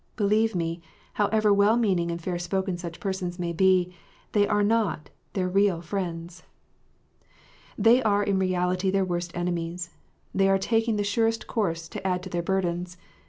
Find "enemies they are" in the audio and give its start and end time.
9.37-10.57